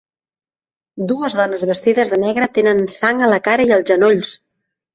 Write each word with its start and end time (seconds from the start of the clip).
Dues 1.11 1.35
dones 1.41 1.65
vestides 1.73 2.15
de 2.15 2.19
negre 2.25 2.49
tenen 2.57 2.83
sang 2.97 3.25
a 3.25 3.31
la 3.35 3.41
cara 3.51 3.71
i 3.71 3.77
als 3.79 3.95
genolls. 3.95 4.37